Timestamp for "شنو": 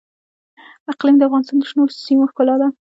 1.69-1.83